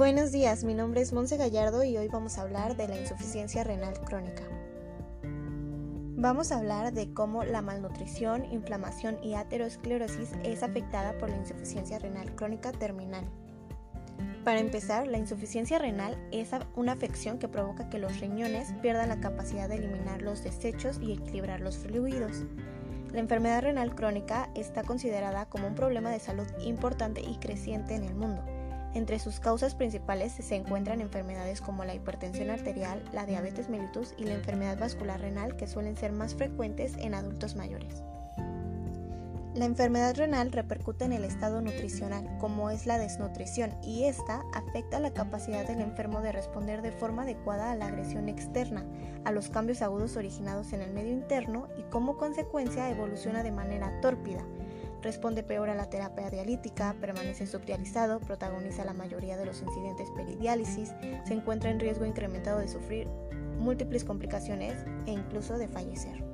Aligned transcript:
Buenos 0.00 0.32
días, 0.32 0.64
mi 0.64 0.72
nombre 0.72 1.02
es 1.02 1.12
Monse 1.12 1.36
Gallardo 1.36 1.84
y 1.84 1.98
hoy 1.98 2.08
vamos 2.08 2.38
a 2.38 2.40
hablar 2.40 2.74
de 2.74 2.88
la 2.88 2.98
insuficiencia 2.98 3.64
renal 3.64 4.00
crónica. 4.00 4.44
Vamos 6.16 6.50
a 6.50 6.56
hablar 6.56 6.94
de 6.94 7.12
cómo 7.12 7.44
la 7.44 7.60
malnutrición, 7.60 8.46
inflamación 8.46 9.22
y 9.22 9.34
aterosclerosis 9.34 10.30
es 10.42 10.62
afectada 10.62 11.18
por 11.18 11.28
la 11.28 11.36
insuficiencia 11.36 11.98
renal 11.98 12.34
crónica 12.34 12.72
terminal. 12.72 13.26
Para 14.42 14.60
empezar, 14.60 15.06
la 15.06 15.18
insuficiencia 15.18 15.78
renal 15.78 16.16
es 16.32 16.48
una 16.76 16.92
afección 16.92 17.38
que 17.38 17.48
provoca 17.48 17.90
que 17.90 17.98
los 17.98 18.20
riñones 18.20 18.72
pierdan 18.80 19.10
la 19.10 19.20
capacidad 19.20 19.68
de 19.68 19.74
eliminar 19.74 20.22
los 20.22 20.42
desechos 20.42 20.98
y 21.02 21.12
equilibrar 21.12 21.60
los 21.60 21.76
fluidos. 21.76 22.46
La 23.12 23.20
enfermedad 23.20 23.64
renal 23.64 23.94
crónica 23.94 24.48
está 24.54 24.82
considerada 24.82 25.50
como 25.50 25.66
un 25.66 25.74
problema 25.74 26.08
de 26.08 26.20
salud 26.20 26.46
importante 26.64 27.20
y 27.20 27.36
creciente 27.36 27.96
en 27.96 28.04
el 28.04 28.14
mundo 28.14 28.42
entre 28.94 29.18
sus 29.18 29.40
causas 29.40 29.74
principales 29.74 30.32
se 30.32 30.56
encuentran 30.56 31.00
enfermedades 31.00 31.60
como 31.60 31.84
la 31.84 31.94
hipertensión 31.94 32.50
arterial, 32.50 33.02
la 33.12 33.26
diabetes 33.26 33.68
mellitus 33.68 34.14
y 34.16 34.24
la 34.24 34.34
enfermedad 34.34 34.78
vascular 34.78 35.20
renal 35.20 35.56
que 35.56 35.66
suelen 35.66 35.96
ser 35.96 36.12
más 36.12 36.34
frecuentes 36.34 36.94
en 36.98 37.14
adultos 37.14 37.56
mayores. 37.56 38.02
La 39.54 39.64
enfermedad 39.64 40.16
renal 40.16 40.52
repercute 40.52 41.04
en 41.04 41.12
el 41.12 41.24
estado 41.24 41.60
nutricional, 41.60 42.38
como 42.38 42.70
es 42.70 42.86
la 42.86 42.98
desnutrición, 42.98 43.74
y 43.82 44.04
esta 44.04 44.44
afecta 44.54 45.00
la 45.00 45.12
capacidad 45.12 45.66
del 45.66 45.80
enfermo 45.80 46.20
de 46.20 46.30
responder 46.30 46.82
de 46.82 46.92
forma 46.92 47.22
adecuada 47.22 47.72
a 47.72 47.74
la 47.74 47.86
agresión 47.86 48.28
externa, 48.28 48.86
a 49.24 49.32
los 49.32 49.48
cambios 49.48 49.82
agudos 49.82 50.16
originados 50.16 50.72
en 50.72 50.82
el 50.82 50.92
medio 50.92 51.12
interno 51.12 51.66
y 51.76 51.82
como 51.90 52.16
consecuencia 52.16 52.90
evoluciona 52.90 53.42
de 53.42 53.50
manera 53.50 54.00
tórpida, 54.00 54.44
responde 55.02 55.42
peor 55.42 55.70
a 55.70 55.74
la 55.74 55.90
terapia 55.90 56.30
dialítica, 56.30 56.94
permanece 57.00 57.46
subdializado, 57.46 58.20
protagoniza 58.20 58.84
la 58.84 58.94
mayoría 58.94 59.36
de 59.36 59.46
los 59.46 59.62
incidentes 59.62 60.10
peridiálisis, 60.10 60.92
se 61.24 61.34
encuentra 61.34 61.70
en 61.70 61.80
riesgo 61.80 62.06
incrementado 62.06 62.58
de 62.58 62.68
sufrir 62.68 63.08
múltiples 63.58 64.04
complicaciones 64.04 64.84
e 65.06 65.12
incluso 65.12 65.58
de 65.58 65.68
fallecer. 65.68 66.24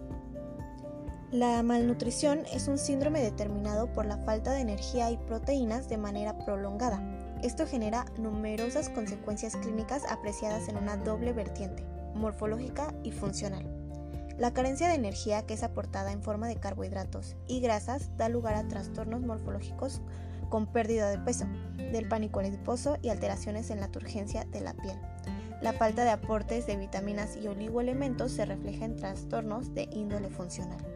La 1.32 1.62
malnutrición 1.62 2.44
es 2.52 2.68
un 2.68 2.78
síndrome 2.78 3.20
determinado 3.20 3.92
por 3.92 4.06
la 4.06 4.16
falta 4.18 4.52
de 4.52 4.60
energía 4.60 5.10
y 5.10 5.16
proteínas 5.16 5.88
de 5.88 5.98
manera 5.98 6.38
prolongada. 6.38 7.02
Esto 7.42 7.66
genera 7.66 8.06
numerosas 8.16 8.88
consecuencias 8.88 9.56
clínicas 9.56 10.04
apreciadas 10.08 10.68
en 10.68 10.76
una 10.76 10.96
doble 10.96 11.32
vertiente, 11.32 11.84
morfológica 12.14 12.94
y 13.02 13.10
funcional. 13.10 13.75
La 14.38 14.52
carencia 14.52 14.88
de 14.88 14.94
energía 14.94 15.46
que 15.46 15.54
es 15.54 15.62
aportada 15.62 16.12
en 16.12 16.22
forma 16.22 16.46
de 16.46 16.56
carbohidratos 16.56 17.36
y 17.46 17.60
grasas 17.60 18.14
da 18.18 18.28
lugar 18.28 18.54
a 18.54 18.68
trastornos 18.68 19.22
morfológicos 19.22 20.02
con 20.50 20.66
pérdida 20.66 21.08
de 21.08 21.18
peso, 21.18 21.46
del 21.76 22.06
pánico 22.06 22.40
adiposo 22.40 22.98
y 23.02 23.08
alteraciones 23.08 23.70
en 23.70 23.80
la 23.80 23.88
turgencia 23.88 24.44
de 24.44 24.60
la 24.60 24.74
piel. 24.74 24.98
La 25.62 25.72
falta 25.72 26.04
de 26.04 26.10
aportes 26.10 26.66
de 26.66 26.76
vitaminas 26.76 27.36
y 27.36 27.48
oligoelementos 27.48 28.32
se 28.32 28.44
refleja 28.44 28.84
en 28.84 28.96
trastornos 28.96 29.74
de 29.74 29.88
índole 29.90 30.28
funcional. 30.28 30.95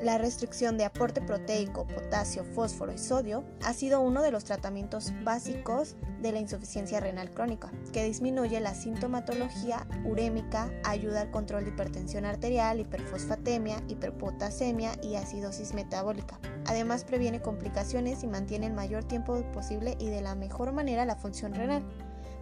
La 0.00 0.18
restricción 0.18 0.76
de 0.76 0.84
aporte 0.84 1.20
proteico, 1.20 1.86
potasio, 1.86 2.44
fósforo 2.44 2.92
y 2.92 2.98
sodio 2.98 3.44
ha 3.64 3.72
sido 3.72 4.00
uno 4.00 4.22
de 4.22 4.32
los 4.32 4.44
tratamientos 4.44 5.12
básicos 5.22 5.96
de 6.20 6.32
la 6.32 6.40
insuficiencia 6.40 6.98
renal 6.98 7.30
crónica, 7.30 7.70
que 7.92 8.04
disminuye 8.04 8.58
la 8.58 8.74
sintomatología 8.74 9.86
urémica, 10.04 10.68
ayuda 10.82 11.20
al 11.20 11.30
control 11.30 11.64
de 11.64 11.70
hipertensión 11.70 12.24
arterial, 12.24 12.80
hiperfosfatemia, 12.80 13.84
hiperpotasemia 13.86 14.92
y 15.00 15.14
acidosis 15.14 15.74
metabólica. 15.74 16.40
Además 16.66 17.04
previene 17.04 17.40
complicaciones 17.40 18.24
y 18.24 18.26
mantiene 18.26 18.66
el 18.66 18.72
mayor 18.72 19.04
tiempo 19.04 19.40
posible 19.52 19.96
y 20.00 20.08
de 20.08 20.22
la 20.22 20.34
mejor 20.34 20.72
manera 20.72 21.04
la 21.04 21.16
función 21.16 21.54
renal. 21.54 21.84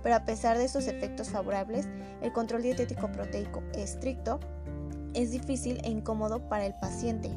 Pero 0.02 0.16
a 0.16 0.24
pesar 0.24 0.58
de 0.58 0.64
estos 0.64 0.86
efectos 0.88 1.28
favorables, 1.28 1.86
el 2.22 2.32
control 2.32 2.62
dietético 2.62 3.12
proteico 3.12 3.62
estricto 3.74 4.40
es 5.14 5.30
difícil 5.30 5.80
e 5.84 5.90
incómodo 5.90 6.48
para 6.48 6.66
el 6.66 6.74
paciente. 6.74 7.30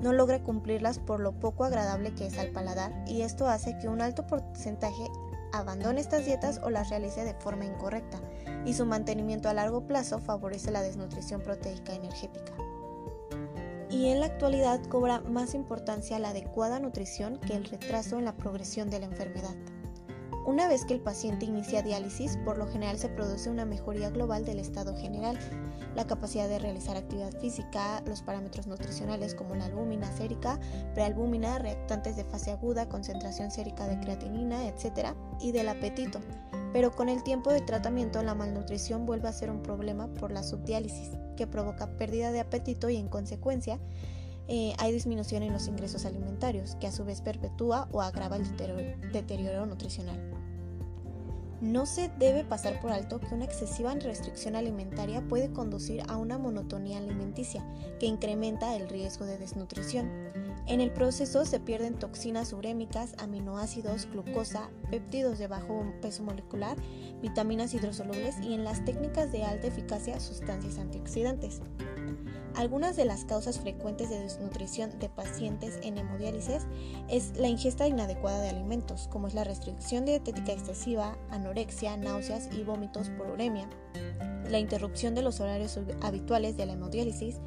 No 0.00 0.12
logra 0.12 0.42
cumplirlas 0.42 0.98
por 0.98 1.20
lo 1.20 1.32
poco 1.32 1.64
agradable 1.64 2.14
que 2.14 2.26
es 2.26 2.38
al 2.38 2.48
paladar 2.48 2.92
y 3.06 3.22
esto 3.22 3.46
hace 3.46 3.78
que 3.78 3.88
un 3.88 4.00
alto 4.00 4.26
porcentaje 4.26 5.04
abandone 5.52 6.00
estas 6.00 6.24
dietas 6.24 6.60
o 6.64 6.70
las 6.70 6.90
realice 6.90 7.24
de 7.24 7.34
forma 7.34 7.64
incorrecta 7.64 8.20
y 8.64 8.74
su 8.74 8.86
mantenimiento 8.86 9.48
a 9.48 9.54
largo 9.54 9.86
plazo 9.86 10.18
favorece 10.18 10.70
la 10.70 10.82
desnutrición 10.82 11.42
proteica 11.42 11.94
energética. 11.94 12.52
Y 13.90 14.08
en 14.08 14.20
la 14.20 14.26
actualidad 14.26 14.82
cobra 14.86 15.20
más 15.20 15.54
importancia 15.54 16.18
la 16.18 16.30
adecuada 16.30 16.80
nutrición 16.80 17.38
que 17.38 17.54
el 17.54 17.64
retraso 17.64 18.18
en 18.18 18.24
la 18.24 18.36
progresión 18.36 18.88
de 18.88 19.00
la 19.00 19.06
enfermedad. 19.06 19.54
Una 20.44 20.66
vez 20.66 20.84
que 20.84 20.94
el 20.94 21.00
paciente 21.00 21.46
inicia 21.46 21.82
diálisis, 21.82 22.36
por 22.38 22.58
lo 22.58 22.66
general 22.66 22.98
se 22.98 23.08
produce 23.08 23.48
una 23.48 23.64
mejoría 23.64 24.10
global 24.10 24.44
del 24.44 24.58
estado 24.58 24.96
general, 24.96 25.38
la 25.94 26.08
capacidad 26.08 26.48
de 26.48 26.58
realizar 26.58 26.96
actividad 26.96 27.32
física, 27.38 28.02
los 28.06 28.22
parámetros 28.22 28.66
nutricionales 28.66 29.36
como 29.36 29.54
la 29.54 29.66
albúmina 29.66 30.10
sérica, 30.10 30.58
prealbúmina, 30.94 31.60
reactantes 31.60 32.16
de 32.16 32.24
fase 32.24 32.50
aguda, 32.50 32.88
concentración 32.88 33.52
sérica 33.52 33.86
de 33.86 34.00
creatinina, 34.00 34.66
etc. 34.66 35.14
y 35.40 35.52
del 35.52 35.68
apetito. 35.68 36.18
Pero 36.72 36.90
con 36.90 37.08
el 37.08 37.22
tiempo 37.22 37.52
de 37.52 37.60
tratamiento 37.60 38.20
la 38.24 38.34
malnutrición 38.34 39.06
vuelve 39.06 39.28
a 39.28 39.32
ser 39.32 39.48
un 39.48 39.62
problema 39.62 40.08
por 40.14 40.32
la 40.32 40.42
subdiálisis, 40.42 41.10
que 41.36 41.46
provoca 41.46 41.86
pérdida 41.98 42.32
de 42.32 42.40
apetito 42.40 42.90
y 42.90 42.96
en 42.96 43.08
consecuencia 43.08 43.78
eh, 44.48 44.74
hay 44.78 44.92
disminución 44.92 45.42
en 45.42 45.52
los 45.52 45.68
ingresos 45.68 46.04
alimentarios, 46.04 46.76
que 46.76 46.86
a 46.86 46.92
su 46.92 47.04
vez 47.04 47.20
perpetúa 47.20 47.88
o 47.92 48.02
agrava 48.02 48.36
el 48.36 48.44
deterioro 49.12 49.66
nutricional. 49.66 50.18
No 51.62 51.86
se 51.86 52.10
debe 52.18 52.42
pasar 52.42 52.80
por 52.80 52.90
alto 52.90 53.20
que 53.20 53.32
una 53.32 53.44
excesiva 53.44 53.94
restricción 53.94 54.56
alimentaria 54.56 55.22
puede 55.28 55.52
conducir 55.52 56.02
a 56.08 56.16
una 56.16 56.36
monotonía 56.36 56.98
alimenticia 56.98 57.64
que 58.00 58.06
incrementa 58.06 58.74
el 58.74 58.88
riesgo 58.88 59.26
de 59.26 59.38
desnutrición. 59.38 60.10
En 60.66 60.80
el 60.80 60.90
proceso 60.90 61.44
se 61.44 61.60
pierden 61.60 61.94
toxinas 61.94 62.52
urémicas, 62.52 63.14
aminoácidos, 63.18 64.08
glucosa, 64.10 64.70
péptidos 64.90 65.38
de 65.38 65.46
bajo 65.46 65.84
peso 66.02 66.24
molecular, 66.24 66.76
vitaminas 67.20 67.74
hidrosolubles 67.74 68.40
y 68.40 68.54
en 68.54 68.64
las 68.64 68.84
técnicas 68.84 69.30
de 69.30 69.44
alta 69.44 69.68
eficacia 69.68 70.18
sustancias 70.18 70.78
antioxidantes. 70.78 71.60
Algunas 72.54 72.96
de 72.96 73.06
las 73.06 73.24
causas 73.24 73.58
frecuentes 73.58 74.10
de 74.10 74.20
desnutrición 74.20 74.98
de 74.98 75.08
pacientes 75.08 75.78
en 75.82 75.96
hemodiálisis 75.96 76.66
es 77.08 77.36
la 77.36 77.48
ingesta 77.48 77.88
inadecuada 77.88 78.42
de 78.42 78.50
alimentos, 78.50 79.08
como 79.10 79.26
es 79.26 79.34
la 79.34 79.44
restricción 79.44 80.04
dietética 80.04 80.52
excesiva, 80.52 81.16
anorexia, 81.30 81.96
náuseas 81.96 82.50
y 82.52 82.62
vómitos 82.62 83.08
por 83.10 83.28
uremia, 83.28 83.68
la 84.50 84.58
interrupción 84.58 85.14
de 85.14 85.22
los 85.22 85.40
horarios 85.40 85.78
habituales 86.02 86.56
de 86.58 86.66
la 86.66 86.74
hemodiálisis, 86.74 87.40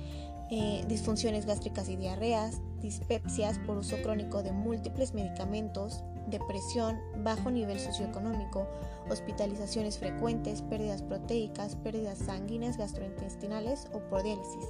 eh, 0.49 0.83
disfunciones 0.88 1.45
gástricas 1.45 1.88
y 1.89 1.95
diarreas, 1.95 2.61
dispepsias 2.79 3.59
por 3.59 3.77
uso 3.77 3.97
crónico 4.01 4.41
de 4.41 4.51
múltiples 4.51 5.13
medicamentos, 5.13 6.03
depresión, 6.28 7.00
bajo 7.24 7.52
nivel 7.52 7.80
socioeconómico, 7.80 8.68
hospitalizaciones 9.09 9.97
frecuentes, 9.97 10.62
pérdidas 10.62 11.02
proteicas, 11.02 11.75
pérdidas 11.75 12.18
sanguíneas 12.19 12.78
gastrointestinales 12.78 13.88
o 13.94 14.00
por 14.00 14.24
diálisis. 14.24 14.66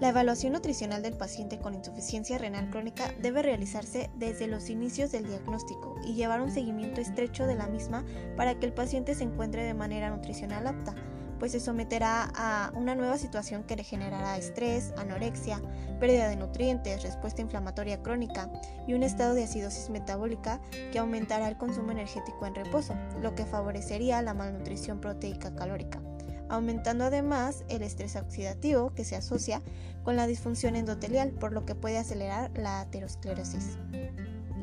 La 0.00 0.08
evaluación 0.08 0.52
nutricional 0.52 1.02
del 1.02 1.16
paciente 1.16 1.58
con 1.58 1.74
insuficiencia 1.74 2.36
renal 2.36 2.68
crónica 2.68 3.14
debe 3.22 3.42
realizarse 3.42 4.10
desde 4.16 4.48
los 4.48 4.68
inicios 4.68 5.12
del 5.12 5.26
diagnóstico 5.26 5.94
y 6.04 6.14
llevar 6.14 6.40
un 6.40 6.50
seguimiento 6.50 7.00
estrecho 7.00 7.46
de 7.46 7.54
la 7.54 7.68
misma 7.68 8.04
para 8.36 8.58
que 8.58 8.66
el 8.66 8.74
paciente 8.74 9.14
se 9.14 9.24
encuentre 9.24 9.62
de 9.62 9.72
manera 9.72 10.10
nutricional 10.10 10.66
apta 10.66 10.94
pues 11.38 11.52
se 11.52 11.60
someterá 11.60 12.30
a 12.34 12.72
una 12.74 12.94
nueva 12.94 13.18
situación 13.18 13.64
que 13.64 13.76
le 13.76 13.84
generará 13.84 14.36
estrés, 14.36 14.92
anorexia, 14.96 15.60
pérdida 16.00 16.28
de 16.28 16.36
nutrientes, 16.36 17.02
respuesta 17.02 17.42
inflamatoria 17.42 18.02
crónica 18.02 18.50
y 18.86 18.94
un 18.94 19.02
estado 19.02 19.34
de 19.34 19.44
acidosis 19.44 19.90
metabólica 19.90 20.60
que 20.92 20.98
aumentará 20.98 21.48
el 21.48 21.56
consumo 21.56 21.92
energético 21.92 22.46
en 22.46 22.54
reposo, 22.54 22.94
lo 23.20 23.34
que 23.34 23.46
favorecería 23.46 24.22
la 24.22 24.34
malnutrición 24.34 25.00
proteica 25.00 25.54
calórica 25.54 26.00
aumentando 26.48 27.04
además 27.04 27.64
el 27.68 27.82
estrés 27.82 28.16
oxidativo 28.16 28.92
que 28.94 29.04
se 29.04 29.16
asocia 29.16 29.62
con 30.02 30.16
la 30.16 30.26
disfunción 30.26 30.76
endotelial, 30.76 31.30
por 31.30 31.52
lo 31.52 31.64
que 31.64 31.74
puede 31.74 31.98
acelerar 31.98 32.50
la 32.56 32.80
aterosclerosis. 32.80 33.78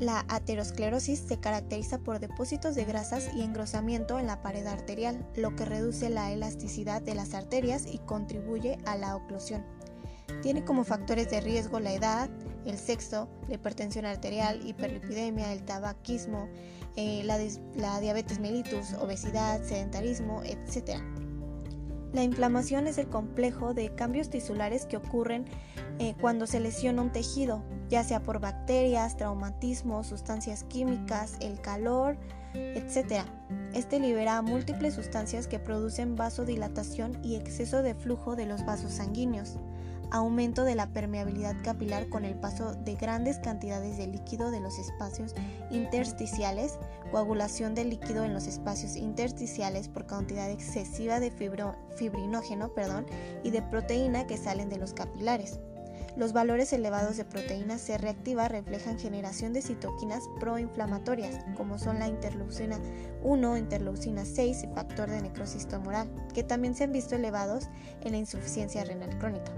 La 0.02 0.26
aterosclerosis 0.30 1.20
se 1.20 1.40
caracteriza 1.40 2.00
por 2.00 2.20
depósitos 2.20 2.74
de 2.74 2.86
grasas 2.86 3.30
y 3.36 3.44
engrosamiento 3.44 4.18
en 4.18 4.26
la 4.26 4.42
pared 4.42 4.66
arterial, 4.66 5.30
lo 5.36 5.56
que 5.56 5.64
reduce 5.64 6.10
la 6.10 6.32
elasticidad 6.32 7.04
de 7.04 7.14
las 7.14 7.36
arterias 7.36 7.86
y 7.86 8.00
contribuye 8.00 8.80
a 8.88 8.98
la 8.98 9.16
oclusión. 9.16 9.64
Tiene 10.42 10.66
como 10.66 10.86
factores 10.86 11.30
de 11.30 11.40
riesgo 11.40 11.80
la 11.80 11.94
edad, 11.94 12.32
el 12.66 12.80
sexo, 12.80 13.30
la 13.48 13.54
hipertensión 13.54 14.06
arterial, 14.06 14.68
hiperlipidemia, 14.68 15.54
el 15.54 15.66
tabaquismo, 15.66 16.50
eh, 16.96 17.22
la, 17.24 17.38
la 17.76 18.00
diabetes 18.00 18.40
mellitus, 18.40 18.94
obesidad, 18.94 19.64
sedentarismo, 19.64 20.42
etc. 20.42 21.00
La 22.14 22.24
inflamación 22.24 22.88
es 22.88 22.98
el 22.98 23.08
complejo 23.08 23.74
de 23.74 23.96
cambios 23.96 24.30
tisulares 24.30 24.86
que 24.86 24.98
ocurren 24.98 25.46
eh, 26.00 26.14
cuando 26.20 26.46
se 26.46 26.60
lesiona 26.60 27.02
un 27.02 27.12
tejido, 27.12 27.64
ya 27.90 28.04
sea 28.04 28.22
por 28.22 28.40
bacterias, 28.40 29.16
traumatismos, 29.16 30.08
sustancias 30.08 30.66
químicas, 30.66 31.38
el 31.40 31.62
calor, 31.62 32.18
etc. 32.54 33.24
Este 33.74 34.00
libera 34.00 34.42
múltiples 34.42 34.94
sustancias 34.94 35.48
que 35.48 35.60
producen 35.60 36.16
vasodilatación 36.16 37.18
y 37.24 37.36
exceso 37.36 37.82
de 37.82 37.96
flujo 37.96 38.36
de 38.36 38.46
los 38.46 38.66
vasos 38.66 38.92
sanguíneos, 38.92 39.58
aumento 40.12 40.64
de 40.64 40.76
la 40.76 40.88
permeabilidad 40.88 41.56
capilar 41.64 42.10
con 42.10 42.26
el 42.26 42.36
paso 42.36 42.76
de 42.76 42.96
grandes 42.96 43.40
cantidades 43.40 43.98
de 43.98 44.08
líquido 44.08 44.52
de 44.52 44.60
los 44.60 44.78
espacios 44.78 45.34
intersticiales, 45.70 46.78
coagulación 47.12 47.74
del 47.74 47.90
líquido 47.90 48.24
en 48.24 48.34
los 48.34 48.46
espacios 48.46 48.96
intersticiales 48.96 49.88
por 49.88 50.06
cantidad 50.06 50.50
excesiva 50.50 51.20
de 51.20 51.32
fibrinógeno 51.32 52.74
perdón, 52.74 53.06
y 53.44 53.52
de 53.52 53.62
proteína 53.62 54.28
que 54.28 54.38
salen 54.38 54.70
de 54.70 54.78
los 54.78 54.94
capilares. 54.94 55.60
Los 56.18 56.34
valores 56.34 56.74
elevados 56.74 57.16
de 57.16 57.24
proteína 57.24 57.78
C 57.78 57.98
reactiva 57.98 58.50
reflejan 58.50 59.00
generación 59.00 59.54
de 59.54 59.62
citoquinas 59.62 60.24
proinflamatorias, 60.42 61.46
como 61.56 61.80
son 61.80 62.00
la 62.00 62.10
interleucina 62.10 62.80
1, 63.24 63.58
interleucina 63.58 64.26
6 64.26 64.64
y 64.64 64.68
factor 64.76 65.10
de 65.10 65.22
necrosis 65.22 65.70
tumoral, 65.70 66.10
que 66.34 66.44
también 66.44 66.76
se 66.76 66.84
han 66.84 66.92
visto 66.92 67.16
elevados 67.16 67.70
en 68.02 68.12
la 68.12 68.18
insuficiencia 68.18 68.84
renal 68.84 69.18
crónica. 69.20 69.54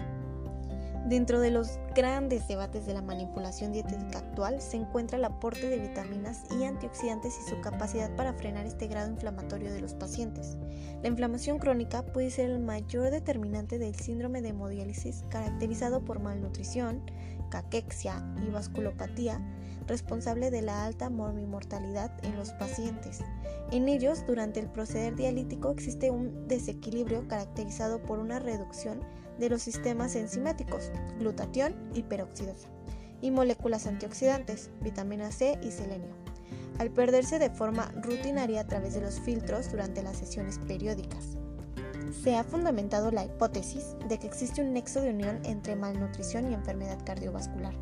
Dentro 1.05 1.41
de 1.41 1.51
los 1.51 1.79
grandes 1.93 2.47
debates 2.47 2.85
de 2.85 2.93
la 2.93 3.01
manipulación 3.01 3.73
dietética 3.73 4.19
actual 4.19 4.61
se 4.61 4.77
encuentra 4.77 5.17
el 5.17 5.25
aporte 5.25 5.67
de 5.67 5.77
vitaminas 5.77 6.45
y 6.57 6.63
antioxidantes 6.63 7.37
y 7.37 7.49
su 7.49 7.59
capacidad 7.59 8.15
para 8.15 8.33
frenar 8.33 8.65
este 8.65 8.87
grado 8.87 9.11
inflamatorio 9.11 9.73
de 9.73 9.81
los 9.81 9.93
pacientes. 9.95 10.57
La 11.01 11.09
inflamación 11.09 11.59
crónica 11.59 12.03
puede 12.03 12.31
ser 12.31 12.49
el 12.49 12.59
mayor 12.59 13.11
determinante 13.11 13.79
del 13.79 13.95
síndrome 13.95 14.41
de 14.41 14.49
hemodiálisis 14.49 15.25
caracterizado 15.29 16.05
por 16.05 16.21
malnutrición, 16.21 17.03
caquexia 17.49 18.25
y 18.41 18.49
vasculopatía, 18.49 19.41
responsable 19.87 20.51
de 20.51 20.61
la 20.61 20.85
alta 20.85 21.09
mortalidad 21.09 22.11
en 22.23 22.37
los 22.37 22.51
pacientes. 22.53 23.19
En 23.71 23.89
ellos, 23.89 24.25
durante 24.25 24.61
el 24.61 24.69
proceder 24.69 25.15
dialítico 25.17 25.69
existe 25.71 26.11
un 26.11 26.47
desequilibrio 26.47 27.27
caracterizado 27.27 28.01
por 28.01 28.19
una 28.19 28.39
reducción 28.39 29.01
de 29.43 29.49
los 29.49 29.61
sistemas 29.61 30.15
enzimáticos, 30.15 30.89
glutatión 31.19 31.75
y 31.93 32.03
peroxidasa, 32.03 32.69
y 33.21 33.29
moléculas 33.29 33.87
antioxidantes, 33.87 34.69
vitamina 34.81 35.33
C 35.33 35.59
y 35.61 35.71
selenio, 35.71 36.15
al 36.79 36.91
perderse 36.91 37.39
de 37.39 37.49
forma 37.49 37.91
rutinaria 38.01 38.61
a 38.61 38.67
través 38.67 38.93
de 38.93 39.01
los 39.01 39.19
filtros 39.19 39.69
durante 39.69 40.01
las 40.01 40.17
sesiones 40.17 40.59
periódicas. 40.59 41.37
Se 42.23 42.37
ha 42.37 42.45
fundamentado 42.45 43.11
la 43.11 43.25
hipótesis 43.25 43.97
de 44.07 44.17
que 44.17 44.27
existe 44.27 44.61
un 44.61 44.71
nexo 44.71 45.01
de 45.01 45.09
unión 45.09 45.41
entre 45.43 45.75
malnutrición 45.75 46.49
y 46.49 46.53
enfermedad 46.53 46.99
cardiovascular 47.03 47.73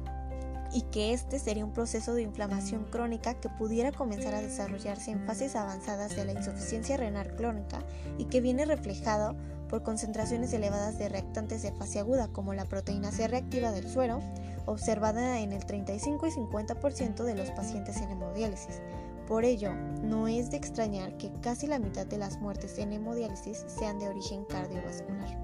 y 0.74 0.82
que 0.84 1.14
este 1.14 1.38
sería 1.38 1.66
un 1.66 1.74
proceso 1.74 2.14
de 2.14 2.22
inflamación 2.22 2.86
crónica 2.86 3.34
que 3.36 3.50
pudiera 3.50 3.92
comenzar 3.92 4.34
a 4.34 4.42
desarrollarse 4.42 5.12
en 5.12 5.26
fases 5.26 5.56
avanzadas 5.56 6.16
de 6.16 6.26
la 6.26 6.32
insuficiencia 6.32 6.98
renal 6.98 7.36
crónica 7.36 7.84
y 8.18 8.26
que 8.26 8.42
viene 8.42 8.66
reflejado 8.66 9.36
por 9.72 9.84
concentraciones 9.84 10.52
elevadas 10.52 11.00
de 11.00 11.08
reactantes 11.08 11.62
de 11.64 11.72
fase 11.72 12.00
aguda 12.00 12.28
como 12.28 12.54
la 12.54 12.66
proteína 12.66 13.10
C 13.10 13.30
reactiva 13.30 13.72
del 13.72 13.88
suero, 13.88 14.20
observada 14.66 15.40
en 15.40 15.54
el 15.54 15.66
35 15.66 16.28
y 16.28 16.32
50% 16.32 17.24
de 17.24 17.36
los 17.36 17.52
pacientes 17.52 17.96
en 18.02 18.12
hemodiálisis. 18.12 18.82
Por 19.30 19.46
ello, 19.46 19.74
no 20.04 20.28
es 20.28 20.52
de 20.52 20.58
extrañar 20.58 21.16
que 21.16 21.32
casi 21.42 21.68
la 21.68 21.80
mitad 21.80 22.06
de 22.06 22.18
las 22.18 22.42
muertes 22.42 22.78
en 22.80 22.92
hemodiálisis 22.92 23.64
sean 23.66 23.98
de 23.98 24.10
origen 24.10 24.44
cardiovascular. 24.44 25.40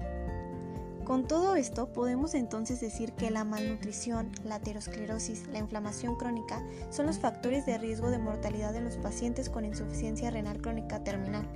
Con 1.06 1.26
todo 1.26 1.56
esto, 1.56 1.90
podemos 1.90 2.34
entonces 2.34 2.82
decir 2.82 3.14
que 3.14 3.30
la 3.30 3.44
malnutrición, 3.44 4.30
la 4.44 4.56
aterosclerosis, 4.56 5.46
la 5.46 5.58
inflamación 5.58 6.16
crónica 6.16 6.62
son 6.90 7.06
los 7.06 7.18
factores 7.18 7.64
de 7.64 7.78
riesgo 7.78 8.10
de 8.10 8.18
mortalidad 8.18 8.76
en 8.76 8.84
los 8.84 8.98
pacientes 8.98 9.48
con 9.48 9.64
insuficiencia 9.64 10.30
renal 10.30 10.60
crónica 10.60 11.02
terminal, 11.02 11.48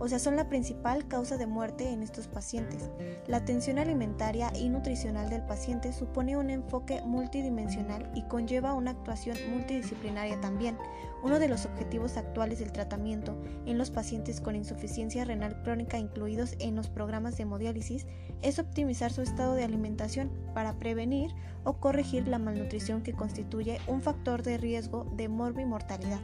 o 0.00 0.08
sea, 0.08 0.18
son 0.18 0.34
la 0.34 0.48
principal 0.48 1.06
causa 1.06 1.36
de 1.36 1.46
muerte 1.46 1.90
en 1.90 2.02
estos 2.02 2.26
pacientes. 2.26 2.90
La 3.26 3.36
atención 3.36 3.78
alimentaria 3.78 4.50
y 4.56 4.70
nutricional 4.70 5.28
del 5.28 5.42
paciente 5.42 5.92
supone 5.92 6.38
un 6.38 6.48
enfoque 6.48 7.02
multidimensional 7.02 8.10
y 8.14 8.22
conlleva 8.22 8.72
una 8.72 8.92
actuación 8.92 9.36
multidisciplinaria 9.50 10.40
también. 10.40 10.78
Uno 11.22 11.38
de 11.38 11.48
los 11.48 11.66
objetivos 11.66 12.16
actuales 12.16 12.60
del 12.60 12.72
tratamiento 12.72 13.36
en 13.66 13.76
los 13.76 13.90
pacientes 13.90 14.40
con 14.40 14.56
insuficiencia 14.56 15.24
renal 15.24 15.62
crónica 15.62 15.98
incluidos 15.98 16.56
en 16.58 16.76
los 16.76 16.88
programas 16.88 17.36
de 17.36 17.42
hemodiálisis 17.42 18.06
es 18.40 18.58
optimizar 18.58 19.12
su 19.12 19.20
estado 19.20 19.54
de 19.54 19.64
alimentación 19.64 20.30
para 20.54 20.78
prevenir 20.78 21.30
o 21.64 21.74
corregir 21.74 22.26
la 22.26 22.38
malnutrición 22.38 23.02
que 23.02 23.12
constituye 23.12 23.78
un 23.86 24.00
factor 24.00 24.42
de 24.42 24.56
riesgo 24.56 25.04
de 25.14 25.28
morbimortalidad. 25.28 26.20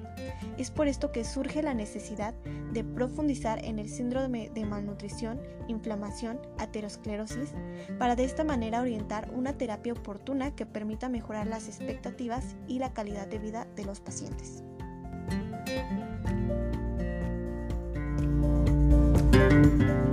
Es 0.57 0.71
por 0.71 0.89
esto 0.89 1.13
que 1.13 1.25
surge 1.25 1.63
la 1.63 1.75
necesidad 1.75 2.35
de 2.73 2.83
profundizar 2.83 3.63
en 3.65 3.79
el 3.79 3.91
síndrome 3.91 4.51
de 4.55 4.65
malnutrición, 4.65 5.41
inflamación, 5.69 6.41
aterosclerosis, 6.59 7.53
para 7.99 8.17
de 8.17 8.25
esta 8.25 8.45
manera 8.45 8.81
orientar 8.81 9.31
una 9.35 9.59
terapia 9.59 9.93
oportuna 9.93 10.55
que 10.55 10.65
permita 10.65 11.11
mejorar 11.11 11.47
las 11.47 11.69
expectativas 11.69 12.57
y 12.67 12.79
la 12.79 12.95
calidad 12.95 13.27
de 13.27 13.39
vida 13.39 13.67
de 13.77 13.85
los 13.85 14.01
pacientes. 14.01 14.65
Música 19.37 20.06